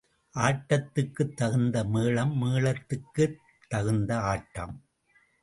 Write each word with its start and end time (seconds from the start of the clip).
ஆட்டத்துக்குத் 0.35 1.35
தகுந்த 1.35 1.83
மேளம் 1.83 2.33
மேளத்துக்குத் 2.41 3.37
தகுந்த 3.67 4.19
ஆட்டம். 4.21 4.75